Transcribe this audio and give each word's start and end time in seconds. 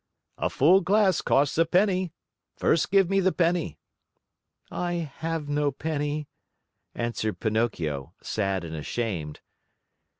"A 0.39 0.49
full 0.49 0.81
glass 0.81 1.21
costs 1.21 1.59
a 1.59 1.65
penny. 1.67 2.11
First 2.55 2.89
give 2.89 3.07
me 3.07 3.19
the 3.19 3.31
penny." 3.31 3.77
"I 4.71 4.93
have 5.17 5.47
no 5.47 5.71
penny," 5.71 6.27
answered 6.95 7.39
Pinocchio, 7.39 8.15
sad 8.23 8.63
and 8.63 8.75
ashamed. 8.75 9.41